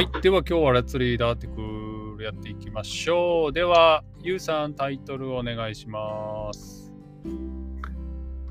[0.00, 0.22] はい。
[0.22, 3.52] では今日はレッツリーダーティクルやっていきましょう。
[3.52, 6.90] では、ゆうさんタイトルお願いします。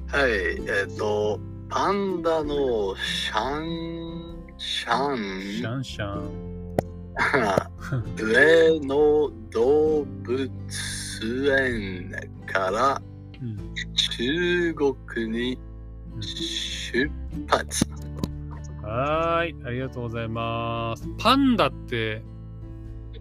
[0.06, 6.76] はい、えっ、と、パンダのシャン、シャン、シャンシャン。
[8.16, 10.52] 上野動物
[11.60, 12.12] 園
[12.46, 13.02] から
[13.42, 15.58] うん中国に
[16.20, 17.10] 出
[17.48, 17.99] 発。
[18.90, 19.56] はーい。
[19.66, 21.08] ありがとうございます。
[21.18, 22.24] パンダって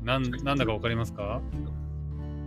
[0.02, 1.41] なんなんだかわかりますか？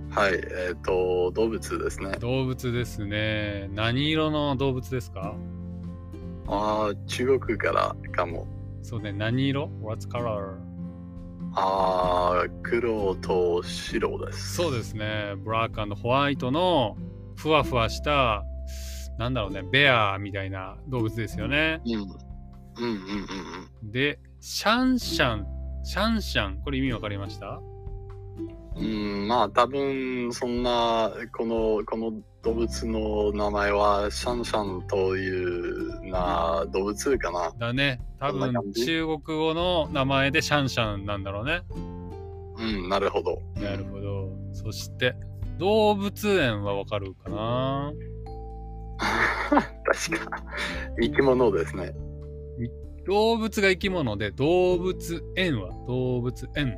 [0.10, 2.18] はい、えっ、と、動物ですね。
[2.20, 3.70] 動物ですね。
[3.74, 5.36] 何色の動物ですか？
[6.48, 8.46] ああ、中国からかも。
[8.82, 9.14] そうね。
[9.14, 10.56] 何色 ?What's color?
[11.54, 14.56] ああ、黒と白です。
[14.56, 15.36] そうですね。
[15.38, 16.98] ブラックホワイトの
[17.38, 18.44] ふわふわした、
[19.18, 21.82] なんだろうね、ベアみたいな動物ですよね。
[21.86, 22.31] うん。
[22.78, 22.98] うんうんうん
[23.84, 23.92] うん。
[23.92, 25.46] で、シャンシャン、
[25.84, 27.60] シャンシャン、これ意味わかりました？
[28.78, 37.52] うん、まあ多分そんなこのこの動物の名前はシャンシャンというな動物かな。
[37.60, 38.00] だね。
[38.20, 41.64] 多分中国語の名前でシャンシャンなんだろうね。
[42.58, 43.42] うん、なるほど。
[43.56, 44.30] なるほど。
[44.54, 45.16] そして、
[45.58, 47.92] 動物園はわかるかな？
[49.52, 50.44] 確か
[51.02, 51.94] 生き物ですね。
[53.06, 56.78] 動物が生き物で、動物園は動物園。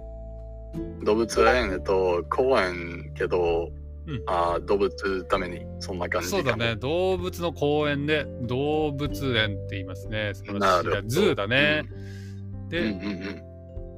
[1.03, 3.69] 動物園えっと公園けど、
[4.05, 6.75] うんあ動物ためにそんな感じそうだね。
[6.75, 10.31] 動物の公園で動物園って言いますね。
[10.33, 11.83] 素晴らしい zoo だね。
[11.87, 13.43] うんで、うんうん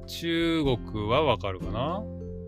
[0.08, 2.00] 中国はわかるかな？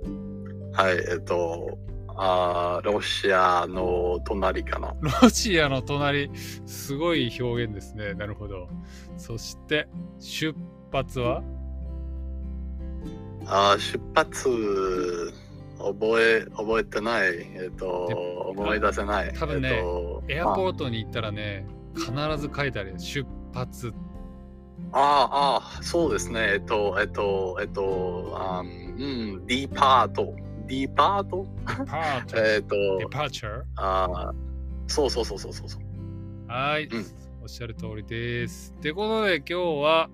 [0.04, 0.70] うん。
[0.70, 1.76] はい、えっと
[2.20, 4.94] あロシアの隣かな。
[5.22, 6.30] ロシアの隣、
[6.66, 8.14] すごい表現ですね。
[8.14, 8.69] なるほど。
[9.16, 9.88] そして、
[10.19, 10.52] 出
[10.92, 11.42] 発は？
[13.47, 15.32] あー出発
[15.78, 17.47] 覚え覚えてない。
[17.54, 17.88] えっと
[18.48, 19.32] 思い出せない。
[19.32, 23.94] 多分ねえっとエアポートに行ったらね、必ず書いてあるよ出発。
[24.92, 26.54] ああ、ああ、そうですね。
[26.54, 31.47] えっと、えっと、えっと、あーうん、 depart。depart？
[32.36, 32.76] えっと、
[33.08, 33.62] departure。
[33.76, 34.34] あー
[34.86, 35.82] そうそうそうそうそうそう。
[36.46, 37.04] はい、うん
[37.42, 38.74] おっしゃる通りです。
[38.78, 40.10] ってことで今日は、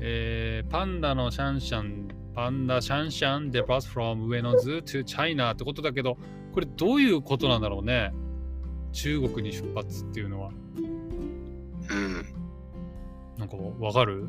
[0.00, 6.18] えーパンダのシャンシャン、パンダシャンシャン departs from 上野 zoo to China ってことだけど、
[6.52, 8.12] これどういうことなんだろうね。
[8.92, 10.50] 中国に出発っていうのは。
[10.78, 12.26] うん。
[13.38, 14.28] なんかわかる？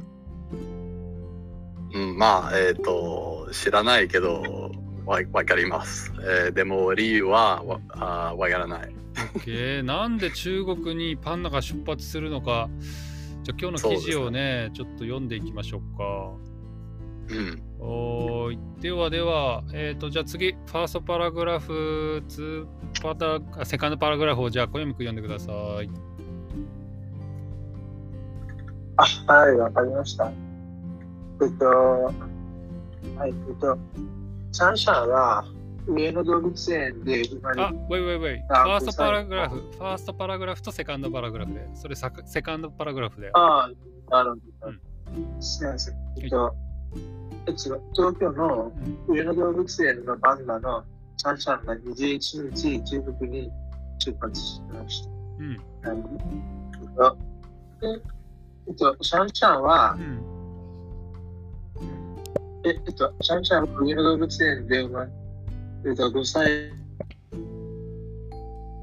[1.94, 4.72] うん、まあ、えっと、知らないけど、
[5.06, 6.14] わわかります。
[6.22, 8.94] えーでも、理由はわあーわからない。
[9.36, 12.70] OK なんで中国にパンダが出発するのか。
[13.44, 16.52] じゃあ今日の記事をね、ちょっと読んでいきましょうか。
[17.30, 17.64] うん。
[17.80, 18.52] お。
[18.80, 25.52] ではでは、えっ、と、じゃあ次、ファーストパラグラフ、ツーパタあセカンドパラグラフをじゃあ小読みく読んでくださ
[25.82, 25.90] い。
[28.98, 30.32] あ、はい、わかりました。
[31.42, 33.78] えっと、はい、えっと、
[34.52, 35.46] シャンシャンは
[35.88, 38.40] 上野動物園で生まれあ、ウェイウェイウェイ。
[38.40, 43.32] フあァーストパラグラフ、はファーストパラグラフとセカンドパラグラフで、それセカンドパラグラフで。
[43.34, 43.70] あ
[44.10, 45.42] あ、なるほうど。
[45.42, 45.96] すみません。
[46.22, 46.56] えっと、
[47.48, 48.72] えっと、東京の
[49.08, 50.84] うん上野動物園のパンダの
[51.18, 53.50] シャンシャンが21日、中国に
[54.00, 55.10] 出発しました。
[55.40, 55.62] うん。
[58.68, 60.21] えっと、シャンシャンはう、ん。
[62.64, 65.12] ええっと、シャンシャンは上野動物園で生まれ、
[65.88, 66.72] えっと、5歳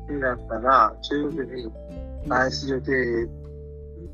[0.08, 1.70] になったら、中国に
[2.28, 3.28] 返す予定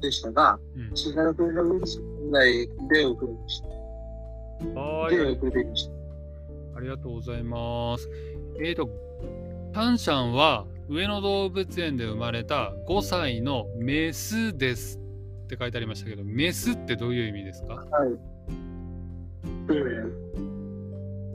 [0.01, 0.97] でしたが、うん。
[0.97, 3.69] 新型コロナウイルス問題で遅れました。
[3.69, 3.75] で、
[4.75, 5.37] はーい。
[5.37, 5.93] 遅れていました。
[6.77, 8.09] ありがとうございます。
[8.63, 8.89] えっ、と、
[9.73, 17.75] タンシャンは上野動物園で生まれた5歳のメスですって書いてありましたけど、メスってどういう意味ですか？
[17.75, 18.34] はい。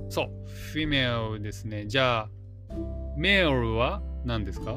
[0.10, 0.30] そう、
[0.74, 1.86] フィメルですね。
[1.88, 2.30] じゃあ、
[3.18, 4.76] メールは何ですか？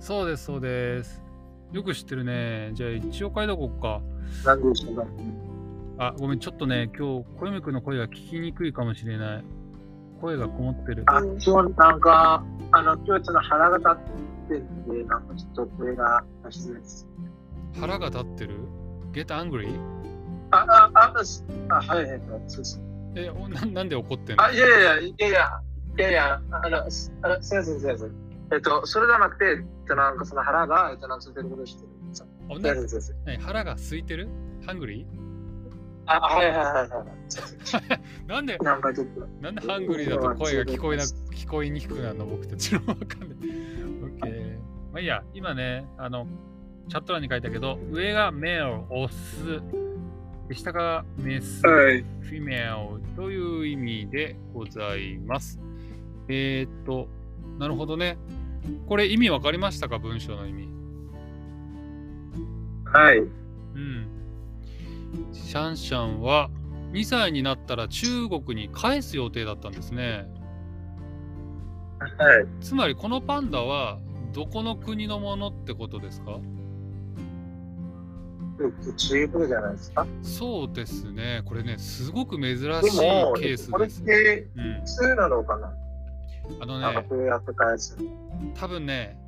[0.00, 1.22] そうです、そうです。
[1.72, 2.70] よく知ってるね。
[2.74, 4.00] じゃあ一応書いとこうか。
[5.98, 9.44] あ、ごめん、ちょっとね、今日、小山くんの声が聞きにくいかもしれない。
[10.20, 11.04] 声がこもってる。
[11.06, 13.94] あ、今日なんか、あの、今日ちょっと腹が立っ
[14.48, 17.06] てるんで、なんかちょっと声が出しづらいです。
[17.78, 18.56] 腹が立ってる
[19.12, 19.68] ?Get angry?
[20.50, 22.80] あ、あ、あ、すあはいはいはい、そうです。
[23.16, 24.44] え、おななんで怒ってんの？
[24.44, 28.12] あ、いやいやいや、いやいや、いやあの、すあのすいません、すいません。
[28.52, 31.88] えっと、それじゃなくて、えっと、なんかその腹が、えっと、なんか空いてることをしてる。
[32.12, 32.24] あす
[32.58, 33.16] いません、すいません。
[33.24, 34.28] 何腹が空いてる
[34.62, 35.06] ?Hungry?
[36.06, 38.00] あ、はいはいはいはい。
[38.26, 39.20] なんで、なんかちょっと。
[39.40, 42.26] なんでハングリーだと声が聞こえな聞こえにくくなるの？
[42.26, 43.38] 僕たちのわかんない。
[43.38, 44.58] OK。
[44.92, 46.26] まあいいや、今ね、あの、
[46.88, 49.60] チャット欄に書いたけど、上がメール、オス、で
[50.54, 52.02] 下がメス、はい。
[52.02, 55.60] フィメルという意味でございます。
[56.28, 57.08] えー、っと、
[57.58, 58.18] なるほどね。
[58.86, 60.68] これ意味わかりましたか文章の意味？
[62.84, 63.18] はい。
[63.18, 63.22] う
[63.78, 64.06] ん。
[65.32, 66.50] シャンシャンは
[66.92, 70.26] 2歳になったら中国に返す予定だったんですね。
[71.98, 72.46] はい。
[72.60, 73.98] つまりこのパンダは
[74.32, 76.38] どこの国のものってことですか？
[78.96, 80.06] 中国じゃないですか。
[80.22, 81.42] そうですね。
[81.44, 84.02] これね、すごく珍しいケースこれっです。
[84.02, 84.84] てうん普。
[84.84, 85.72] 通なのかな？
[86.60, 87.96] あのね、なんかこうやって返す。
[88.54, 89.18] 多分ね、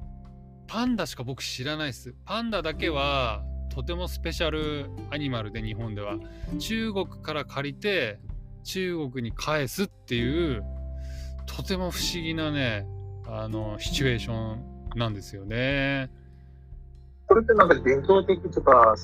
[0.67, 2.15] パンダしか僕知らないです。
[2.25, 6.17] パンダだけはとてもスペシャルアニマルで日本では
[6.59, 8.19] 中国から借りて
[8.65, 10.63] 中国に返すっていう
[11.47, 12.87] とても不思議なね
[13.27, 14.65] あのシチュエーション
[14.97, 16.11] なんですよね。
[17.29, 18.95] これってなんか伝統的とか、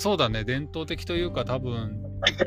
[0.00, 2.02] そうだね伝統的というか多分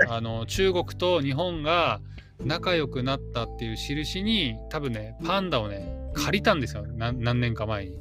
[0.10, 2.02] あの中国と日本が
[2.44, 8.00] 仲良くなったっていう印に多分ねパンダをね借りたんですよな何年か前に。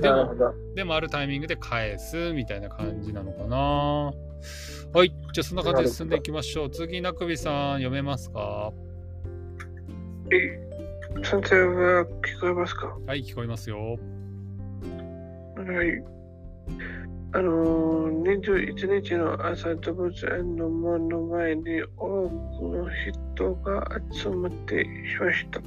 [0.00, 0.34] でも。
[0.76, 3.56] でもあるタイミングで返すみたいな感じなのかな。
[3.56, 6.70] はい、じゃあそんな感じで進んでいきましょう。
[6.70, 8.72] 次、なくびさん読めますか？
[10.30, 12.96] 先生は聞こえますか？
[13.06, 13.76] はい、聞こえますよ。
[13.78, 13.96] は
[15.84, 16.02] い。
[17.30, 22.32] あのー、21日の朝、動物園の門の前に多く
[22.62, 22.88] の
[23.36, 24.86] 人が集まってい
[25.20, 25.60] ました。
[25.60, 25.64] ん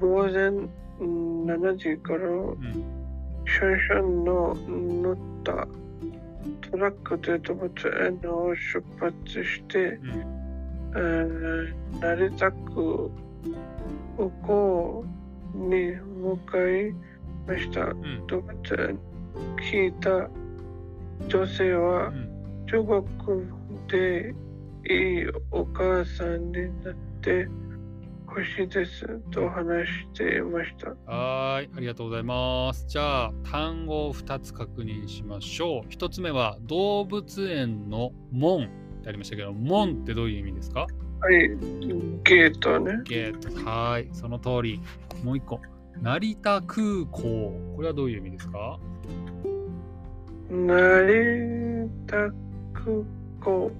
[0.00, 0.48] 午前
[0.98, 2.72] うん7時からうん、
[3.46, 5.68] シャンシャンの乗った
[6.70, 10.10] トラックで動物園を出発して、うん、
[10.90, 13.10] えー成田区
[14.18, 15.04] 向こ
[15.54, 16.92] うに向かい
[17.46, 17.84] ました。
[17.84, 18.98] うん、動物園
[19.70, 20.28] 聞いた
[21.28, 22.32] 女性はうん。
[22.66, 23.04] 中国
[23.88, 24.34] で
[24.88, 27.48] いいお母さんになって
[28.26, 30.90] ほしいですと話していました。
[31.10, 32.84] はーい、ありがとうございます。
[32.88, 35.88] じゃあ、単語を2つ確認しましょう。
[35.88, 38.68] 1つ目は、動物園の門っ
[39.02, 40.80] てありましたけど、門ってどういう意味ですか？
[41.20, 41.48] はい、
[42.24, 43.00] ゲートね。
[43.04, 43.48] ゲート。
[43.64, 44.80] はーい、その通り。
[45.22, 45.60] もう1個、
[46.02, 47.22] 成田空港。
[47.76, 48.78] これはどういう意味ですか？
[50.50, 52.16] 成田
[52.72, 53.02] 空
[53.40, 53.72] 港。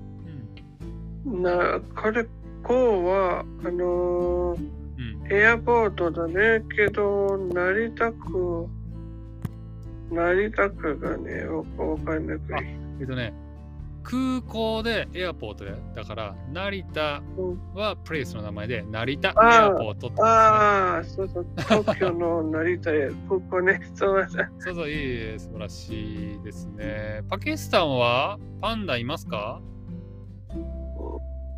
[1.27, 1.43] うん。
[1.43, 2.27] な、これ、
[2.63, 5.33] こうは、あのーうん。
[5.33, 6.65] エアポートだね。
[6.75, 8.67] けど、成田区、
[10.11, 12.67] 成田区がね、わわかんなくあい。
[13.01, 13.33] えっとね、
[14.09, 17.25] 空港でエアポートで、だから、成田
[17.75, 20.23] はプレイスの名前で、成田エアポートってね。
[20.23, 24.29] ああ、そうそう、東京の成田へ、ここね、そうだ。
[24.61, 27.23] そうそう、いいえ、素晴らしいですね。
[27.29, 29.61] パキスタンはパンダいますか？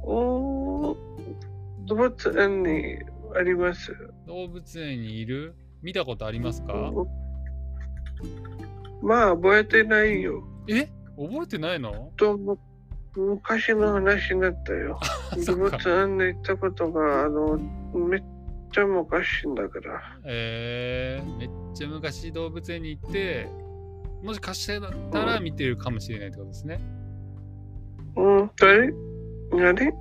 [0.02, 0.96] おー
[1.84, 2.98] 動物園に
[3.36, 3.94] あります。
[4.26, 5.54] 動物園にいる？
[5.82, 6.92] 見たことありますか？
[9.02, 10.42] まあ、覚えてないよ。
[10.66, 10.88] え？
[11.18, 12.12] 覚えてないの？
[12.16, 12.58] とも
[13.16, 15.00] 昔の話になったよ。
[15.44, 17.58] そ動物園に行ったことが、あの、
[17.94, 18.22] めっ
[18.72, 20.20] ちゃ昔だから。
[20.24, 23.48] えー、めっちゃ昔動物園に行って、
[24.22, 26.80] もしかしてだったら見てるかもしれないってことですね。
[28.16, 28.92] うん、誰？
[29.52, 29.92] 何？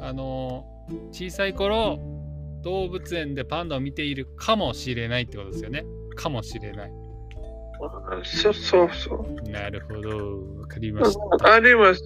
[0.00, 0.64] あの、
[1.12, 1.98] 小さい頃、
[2.62, 5.84] 動物園でパンダを見ているかもしれないってことですよね。
[6.16, 7.05] かもしれない。
[7.80, 9.50] あそうそうそう。
[9.50, 10.60] なるほど。
[10.60, 11.54] わかりました。
[11.54, 12.02] あります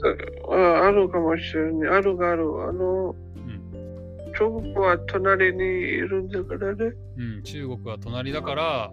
[0.48, 0.86] あ。
[0.86, 1.90] あるかもしれない。
[1.98, 2.42] あるがある。
[2.68, 6.92] あの、うん中国は隣にいるんだからね。
[7.16, 8.90] うん、中国は隣だから、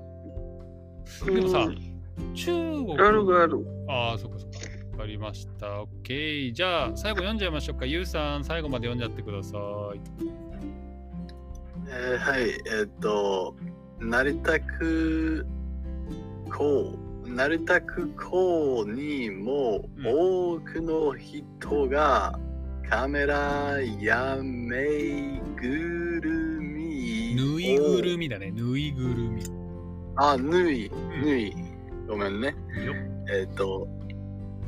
[1.25, 2.97] でもさうん中国。
[2.97, 3.65] あるがある。
[3.87, 4.57] ああ、そっかそっか。
[4.93, 5.83] わかりました。
[6.03, 6.53] OK。
[6.53, 7.85] じゃあ、最後読んじゃいましょうか。
[7.85, 9.57] ゆうさん、最後まで読んじゃってくださ
[9.93, 9.99] い。
[11.89, 13.55] えーはい、えっと、
[13.99, 15.45] 成田空
[16.47, 22.39] 港、成田空港にもうん多くの人が
[22.89, 28.51] カメラやぬいぐるみをぬいぐるみだね。
[28.51, 29.43] ぬいぐるみ。
[30.15, 31.53] あ、ぬい、んぬい。
[32.07, 32.55] ごめんね。
[33.29, 33.87] えっ、と、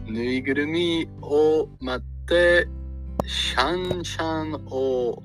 [0.05, 2.67] ぬいぐるみを待って、
[3.25, 5.23] シャンシャンを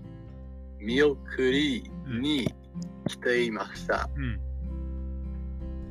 [0.79, 1.19] 見送
[1.51, 2.49] りに
[3.09, 4.09] 来ていました。
[4.17, 4.41] うん。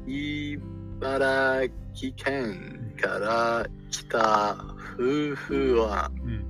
[0.07, 4.55] 茨城県から来た
[4.95, 6.45] 夫婦はうん。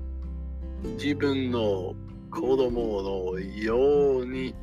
[0.97, 1.95] 自分の
[2.29, 3.01] 子供
[3.33, 4.53] のように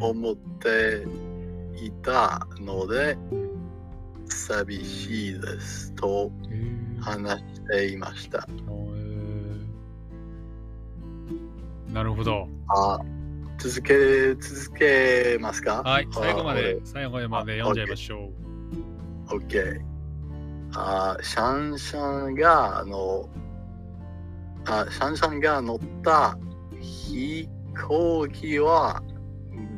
[0.00, 1.06] 思って
[1.82, 3.16] いたので
[4.26, 8.46] 寂しいですとえー話していました。
[8.48, 8.78] えー
[11.92, 12.46] なるほど。
[12.68, 13.00] あ
[13.58, 15.82] 続け続けますか？
[15.82, 18.30] はい、最後まであ、最後まで読んじゃいましょ
[19.28, 19.34] う。
[19.36, 19.80] OK。
[20.74, 23.28] あシャンシャンがあの
[24.66, 26.38] あシャンシャンが乗った
[26.80, 27.48] 飛
[27.88, 29.02] 行機は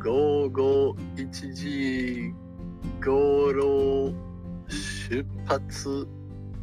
[0.02, 2.34] 午後1時
[3.02, 4.12] 頃
[5.08, 6.06] 出発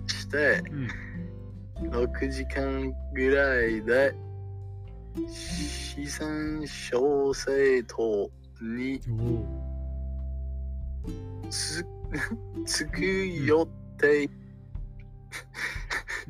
[0.08, 0.88] してうん。
[1.78, 4.16] 6時間ぐらいで
[5.26, 8.30] 四川小生島
[8.62, 9.00] に。
[11.50, 11.86] つ
[12.66, 13.66] つく予
[13.98, 14.30] 定う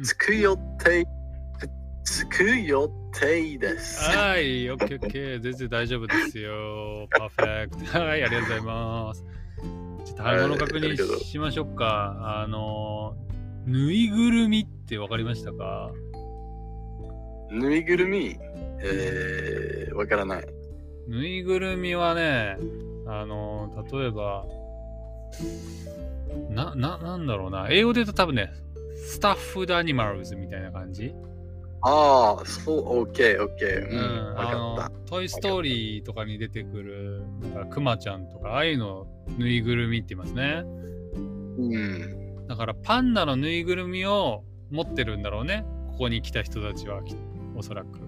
[0.01, 1.05] んつく予定
[2.03, 2.87] つく予
[3.19, 3.99] 定です。
[4.03, 5.39] はい、オッケーオッケー。
[5.41, 7.07] 全然大丈夫ですよ。
[7.11, 7.91] パーフェクト。
[7.99, 9.25] はい、ありがとうございます。
[10.05, 12.41] ちょっと単語の確認しましょうか。
[12.41, 13.15] あの、
[13.65, 15.91] ぬいぐるみってわかりましたか？
[17.51, 18.37] ぬいぐるみ？
[18.81, 20.47] えー、わからない。
[21.07, 22.57] ぬいぐるみはね、
[23.07, 24.45] あの、例えば、
[26.49, 27.67] な、な、なんだろうな。
[27.69, 28.51] 英語で言うと多分ね、
[28.95, 31.13] スタッフドアニマルズみたいな感じ
[31.81, 33.89] ああ、そう、オッケー、オッケー。
[33.89, 37.21] ううん、あのトイ・ストーリーとかに出てくる、
[37.53, 39.07] なんかクマちゃんとか、ああいうの
[39.37, 40.63] ぬいぐるみって言いますね。
[40.63, 40.67] た。
[40.67, 42.47] うん。
[42.47, 45.65] だからパンダのぬいぐるみを持ってるんだろうね。
[45.91, 47.15] ここに来た人たちは、き
[47.55, 47.99] おそらく。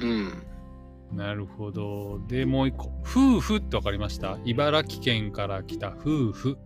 [0.00, 1.16] うん。
[1.16, 2.20] なるほど。
[2.26, 2.90] で、もう一個。
[3.04, 4.38] 夫婦ってわかりました？
[4.44, 6.58] 茨城県から来た夫婦。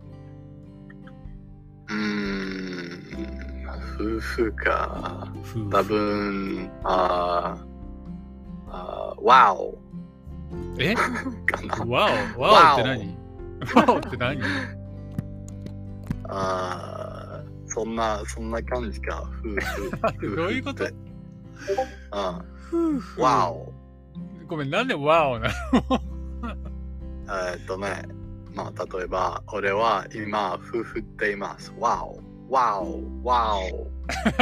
[1.89, 2.89] うーん。
[3.95, 5.31] 夫婦か。
[5.41, 5.69] 夫婦。
[5.69, 7.69] 多分、あー
[8.71, 9.77] あー、ワオ
[10.79, 10.95] え？
[10.95, 11.09] か
[11.63, 11.85] な。
[11.85, 12.41] ワオ？
[12.41, 13.17] ワオって何？
[13.75, 14.41] ワオって何？
[16.29, 19.29] あーそんな、そんな感じか。
[19.43, 19.59] 夫婦。
[20.01, 20.85] 夫婦どういうこと？
[21.63, 23.21] ってあ夫婦。
[23.21, 23.73] ワオ。
[24.47, 26.01] ごめん、なんでワオなの？
[27.27, 28.03] えーっとね、
[28.55, 31.73] まあ、例えば、俺は今、夫婦っています。
[31.79, 32.19] ワオ。
[32.49, 33.01] ワオ。
[33.23, 33.87] ワオ。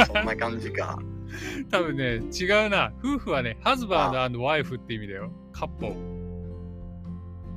[0.06, 0.98] そんな感じか。
[1.70, 2.90] 多分ね、違うな。
[3.04, 5.30] 夫婦はね、ハズバンドワイフって意味だよ。
[5.52, 5.94] カッポ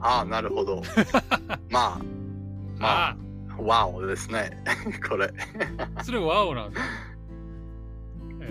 [0.01, 0.81] ああ、なるほど。
[1.69, 2.01] まあ、
[2.79, 4.61] まああ、ワオですね。
[5.07, 5.31] これ。
[5.95, 6.81] あ、それワオなんだ。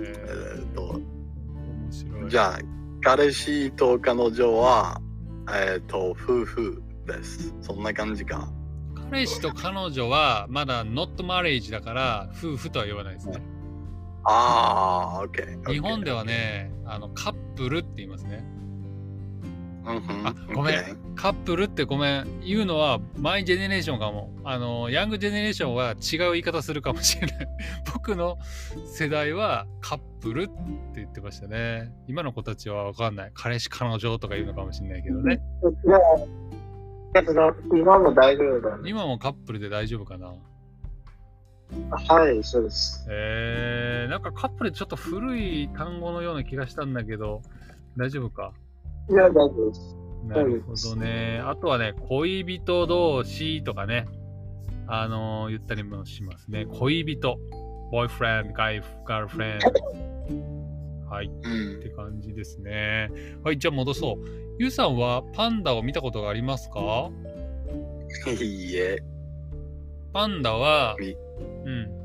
[0.03, 2.31] ええーっと、ー、面白い。
[2.31, 2.59] じゃあ、
[3.03, 5.01] 彼氏と彼女は、
[5.49, 7.55] えーっと、夫婦です。
[7.61, 8.49] そんな感じか。
[9.11, 13.43] 彼氏と彼女はまだ not marriage だから夫婦とは言わないですね。
[14.25, 15.73] ああ、オッケー。
[15.73, 18.45] 日本ではね、あのカップルって言いますね。
[19.85, 22.41] うんうん、あごめんカップルってごめん。
[22.41, 24.31] 言うのはマイジェネレーションかも。
[24.43, 27.49] あの、ヤングジェネレーションは違う言い方するかもしれない。
[27.93, 28.39] 僕の
[28.87, 30.53] 世代はカップルって
[30.95, 31.93] 言ってましたね。
[32.09, 33.33] 今の子たちはわかんない。
[33.35, 35.43] 彼氏彼女とか言うのかもしれないけどね。
[37.71, 38.89] 今も大丈夫だね。
[38.89, 40.33] 今もカップルで大丈夫かな
[41.91, 43.07] はい、そうです。
[43.11, 47.43] えー、なんかカップルちょっと古い単語のような気がしたんだけど、
[47.99, 48.55] 大丈夫か？
[49.11, 50.00] いや、大丈夫です。
[50.25, 51.41] なるほどね。
[51.45, 54.07] あとはね、恋人同士とかね、
[54.87, 56.67] あのー言ったりもしますね。
[56.67, 57.39] 恋人。
[57.93, 61.09] ボーイフレンド、ガイ、ガールフレンド。
[61.09, 63.11] はい、っうんて感じですね。
[63.43, 64.17] はい、じゃあ戻そう。
[64.61, 67.11] ゆうさんはパンダを見たことがありますか？
[68.41, 68.99] いいえ。
[70.13, 71.17] パンダはみ、
[71.65, 71.69] うん。
[71.69, 72.01] うん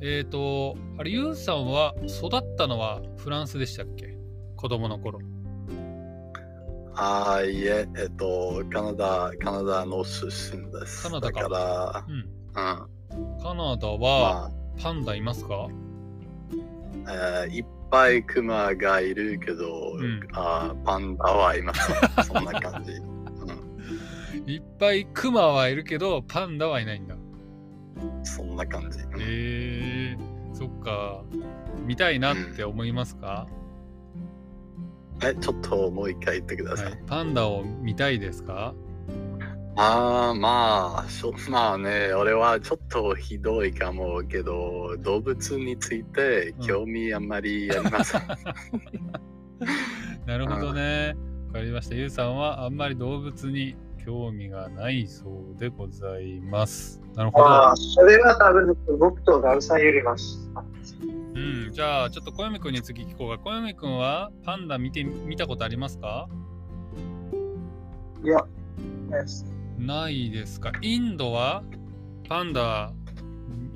[0.00, 4.16] えっ、ー、と、あれ、ゆうさんは育ったのはフランスでしたっけ？
[4.54, 5.18] 子供の頃。
[7.00, 11.04] ああ、いえ、えっと、カナダ、カナダの出身です。
[11.04, 12.28] カナダかだかうん。
[12.54, 13.38] ら、うん。
[13.40, 15.68] カナダはまパンダいますか、
[17.06, 19.64] あ、えーいっぱいクマがいるけど、
[19.96, 21.96] んあーパンダはいません。
[22.24, 22.92] そんな感じ。
[22.92, 23.18] うん
[24.46, 27.14] いっぱいクマはいるけど、パンダはいないんだ。
[28.24, 28.98] そんな感じ。
[29.00, 31.22] うんえー、そっか。
[31.86, 33.46] 見たいなって思いますか、
[35.22, 36.86] え、ちょっともう一回言ってください。
[36.86, 38.74] はい、パンダを見たいですか？
[39.80, 48.22] ああ、まあ、しょまあね、俺はちょっとひどいかもけど、動物について興味あんまりありません。
[50.26, 51.16] なるほどね。
[51.48, 51.94] わかりました。
[51.94, 57.00] ゆうさんはあんまり動物に興味がないそうでございます。
[57.14, 57.46] なるほど。
[57.46, 60.50] ああ、それは多分僕とガルさんよります。
[61.38, 66.28] うん、じゃあちょっと小読くんに次聞こうが、小読くんはパンダ見て見たことありますか？
[68.24, 68.44] いや、
[69.10, 69.46] です。
[69.78, 70.72] ないですか。
[70.82, 71.62] インドは
[72.28, 72.92] パンダ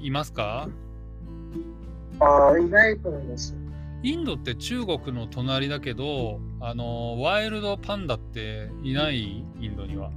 [0.00, 0.68] いますか？
[2.18, 3.56] ああ、いないと思います。
[4.02, 9.44] インドって中国の隣だけど、あのワイルドパンダっていない？
[9.60, 10.10] インドには。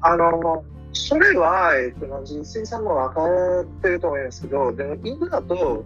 [0.00, 5.84] あの、それは、えっと、人生さんも分かってると思いますけど、でも、インドだと、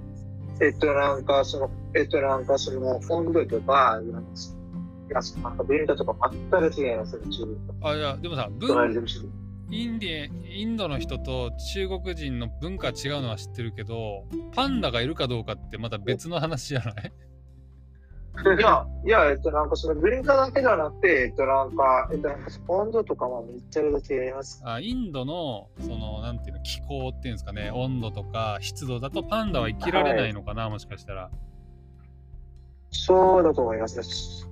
[0.61, 4.57] えっと、なんか、その、えっと、なんか、その、本土とか、なんです
[5.09, 7.59] いや、なんか、文化とか全く違いますね、中国。
[7.83, 8.69] あ、いや、でもさ、文
[9.71, 17.13] インディインドの人と中国人の文化違うのは知ってるけど、パンダがいるかどうかってまた別の話じゃない
[18.59, 24.63] いや、いや、えっと、なんか、その、文化だけではなくて、えっと、なんか、えっと、なんか、本土とかもめっちゃ違います。
[24.65, 31.31] あインドのそのなんていうの気候っていうんですかね温度とか湿度だとパンダは生きられないのかな、もしかしたら
[32.91, 34.49] そうだと思います。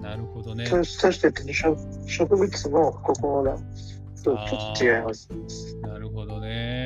[0.00, 3.56] なるほどねそそして、植植物も、ここだ
[4.22, 5.28] とちょっと違います。
[5.80, 6.81] なるほどね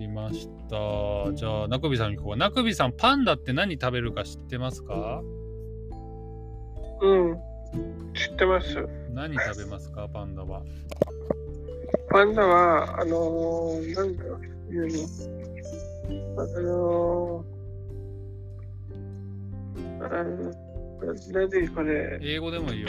[0.00, 1.32] りました。
[1.34, 5.22] じゃあナコビさんにここナコビさんパンダって何食べるか知ってますか？
[7.02, 7.38] うん。
[8.14, 8.88] 知ってます。
[9.12, 10.08] 何食べますか？
[10.08, 10.62] パンダは。
[12.10, 14.40] パンダは、あのー、なんだろう。
[16.36, 20.52] あのー、あの、
[21.32, 22.88] 何これ、英語でもいいよ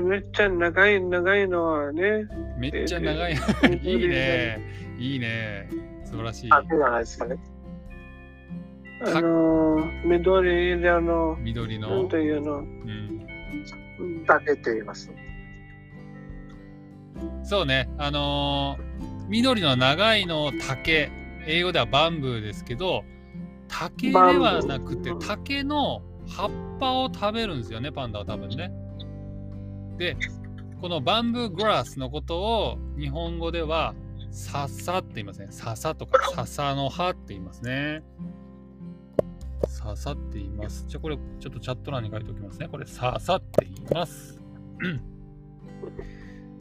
[0.00, 3.32] めっちゃ、長い長いのはね、めっちゃ長い。
[3.82, 4.60] いいね。
[4.98, 5.68] いいね。
[6.04, 6.50] 素晴らしい。
[6.52, 7.36] あ、そうじゃないですかね。
[9.04, 11.88] あのー、緑色の、緑の。
[11.96, 13.26] なんというの、うん。
[13.98, 14.24] うん。
[14.24, 15.12] だけと言います。
[17.42, 18.92] そうね、あのー
[19.32, 21.10] 緑の長いの竹、
[21.46, 23.02] 英語ではバンブーですけど、
[23.66, 28.70] 竹ではなくて竹の葉っぱを食べるんですよね、パンダは多分ね。
[30.02, 30.16] で、
[30.80, 33.94] このバンブーグラスのことを日本語では
[34.32, 35.46] 笹って言いますね。
[35.50, 38.02] 笹とか 笹の葉って言いますね。
[39.68, 40.86] 笹って言います。
[40.88, 42.66] じゃあこれちょっとチャット欄に書いておきますね。
[42.66, 44.40] これ笹って言います。
[44.80, 45.00] う ん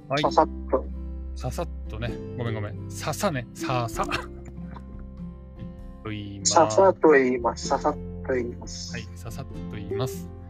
[0.07, 0.31] はいさ。
[0.31, 0.85] さっと。
[1.33, 2.91] ささっとね、ごめんごめん。
[2.91, 4.05] ささね、ささ。
[6.03, 6.51] と言います。
[6.51, 7.67] ささっと言います。
[7.67, 8.93] ささっと言います。
[8.93, 10.40] はい、ささっと言います。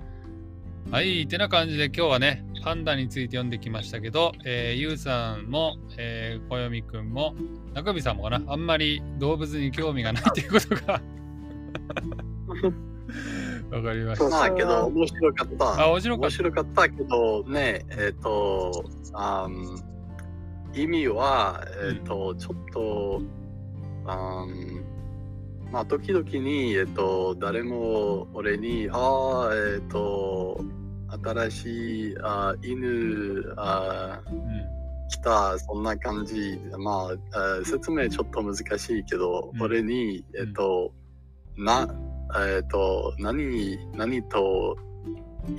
[0.91, 7.34] はい、てな感じで今日はね、パンダについて読んできましたけど、えー、ゆうさんも、えー、こよみくんも、
[7.73, 11.01] 中身さんもかな、あんまり動物に興味がないということが
[13.71, 14.27] わかりました。
[14.27, 15.82] まあけど面白かった。
[15.82, 16.25] あ、面白かった。
[16.27, 19.77] 面白かったけどね、えっ、とあん、
[20.77, 23.21] 意味は、えっ、と、ちょっと、
[24.06, 24.84] あん
[25.71, 30.62] まあ、時々に、えっ、と、誰も俺に、ああ、えっ、と、
[31.24, 36.58] 新しいあ犬あうん来た、そんな感じ。
[36.80, 40.93] まあ、あ説明ちょっと難しいけど、うん俺に、えっ、と、
[41.58, 41.88] な、
[42.47, 44.78] えっ、と、何、何と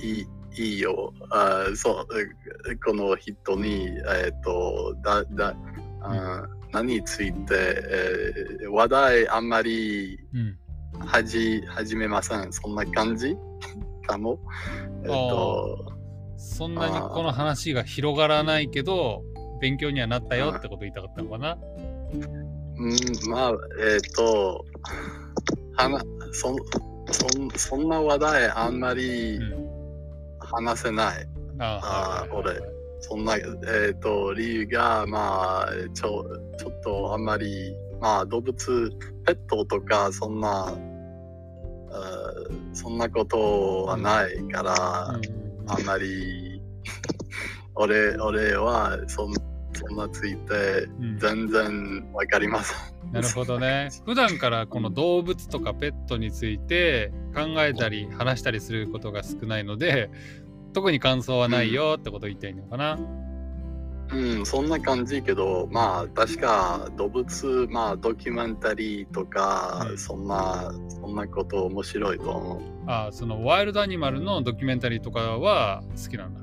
[0.01, 1.13] いいいいよ。
[1.29, 2.07] あそう、
[2.71, 5.55] えこの人に、えっ、と、だ、だ、
[6.01, 10.57] あ何について、えー話題あんまりうん。
[11.05, 12.51] 始めません。
[12.51, 13.37] そんな感じ？
[14.03, 14.39] かも。
[15.03, 15.91] えっ、と、
[16.37, 19.23] そんなにこの話が広がらないけど、
[19.61, 21.57] 勉強にはなったよってこと言いたかったのかな？
[22.75, 24.65] うん、まあ、えっ、と、
[25.75, 26.55] はなそ
[27.11, 29.73] そんそんな話題あんまりうん。
[30.39, 31.27] 話せない。
[31.59, 32.59] ああー俺
[32.99, 33.39] そんな、え
[33.91, 36.23] っ、と、理由が、まあ、ちょ
[36.57, 38.91] ちょっとあんまり、まあ、動物、
[39.25, 40.92] ペットとか、そんな、あー
[42.73, 46.61] そんなことはないから、うんあんまり、
[47.75, 49.33] 俺、俺はそん、
[49.73, 53.11] そんなついて、うん全然わかりません。
[53.13, 53.89] なるほどね。
[54.05, 60.09] 普段からこの動物とかペットについて考えたり話したりすることが少ないので、
[60.73, 62.93] 特に感想はないよってことを言いたいのかな。
[62.93, 63.32] うん、
[64.45, 72.61] そんな感じけど、まあ、確か動物、まあ、ドキュメンタリーとか、うんそんな、そんなこと面白いと思う。
[72.85, 76.41] あそのワイルドアニマルのドキュメンタリーとかは好きなんだ。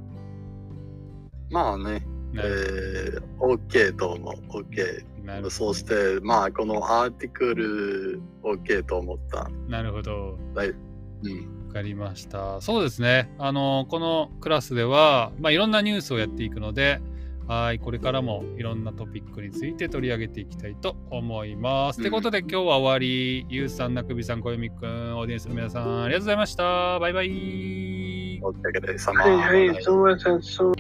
[1.51, 2.01] まあね、ね
[2.37, 4.63] えー、OK と思う。
[4.63, 5.05] OK。
[5.25, 9.51] なるそして、まあ、このアーティクル、OK と思った。
[9.69, 10.39] なるほど。
[10.55, 11.61] うん。
[11.71, 12.61] かりました。
[12.61, 13.33] そうですね。
[13.39, 17.01] あの、このクラスでは、まあ、いろんなニュースをやっていくので、
[17.51, 21.99] はい、これからもいろんなトピックについて取り上げていきたいと思います。
[21.99, 23.45] うんってことで今日は終わり。
[23.49, 27.01] ゆうさん、なくびさん、こよみくん、オーディエンスの皆さん、ありがとうございました。
[27.01, 28.41] バイバイ。
[28.41, 30.41] お疲れ様はいはい、すみません。
[30.41, 30.75] そう